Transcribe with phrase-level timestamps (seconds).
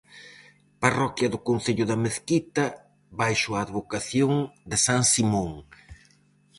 [0.83, 2.63] Parroquia do concello da Mezquita
[3.19, 4.31] baixo a advocación
[4.69, 5.51] de san Simón.